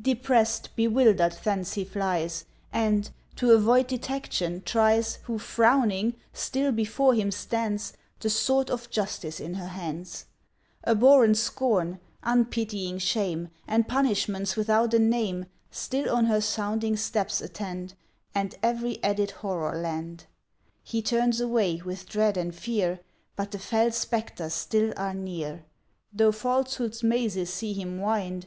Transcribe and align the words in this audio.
Deprest, 0.00 0.68
bewildered, 0.76 1.36
thence 1.42 1.72
he 1.72 1.82
flies, 1.82 2.44
And, 2.72 3.10
to 3.34 3.50
avoid 3.50 3.88
Detection, 3.88 4.62
tries, 4.64 5.16
Who, 5.24 5.36
frowning, 5.40 6.14
still 6.32 6.70
before 6.70 7.12
him 7.12 7.32
stands, 7.32 7.92
The 8.20 8.30
sword 8.30 8.70
of 8.70 8.88
Justice 8.88 9.40
in 9.40 9.54
her 9.54 9.66
hands; 9.66 10.26
Abhorrent 10.86 11.38
Scorn, 11.38 11.98
unpitying 12.22 13.00
Shame, 13.00 13.48
And 13.66 13.88
Punishments 13.88 14.54
without 14.54 14.94
a 14.94 15.00
name, 15.00 15.46
Still 15.72 16.08
on 16.14 16.26
her 16.26 16.40
sounding 16.40 16.96
steps 16.96 17.40
attend, 17.40 17.94
And 18.32 18.54
every 18.62 19.02
added 19.02 19.32
horror 19.32 19.76
lend. 19.76 20.26
He 20.84 21.02
turns 21.02 21.40
away, 21.40 21.82
with 21.84 22.08
dread 22.08 22.36
and 22.36 22.54
fear, 22.54 23.00
But 23.34 23.50
the 23.50 23.58
fell 23.58 23.90
spectres 23.90 24.54
still 24.54 24.94
are 24.96 25.14
near. 25.14 25.64
Though 26.12 26.30
Falsehood's 26.30 27.02
mazes 27.02 27.52
see 27.52 27.72
him 27.72 27.98
wind! 28.00 28.46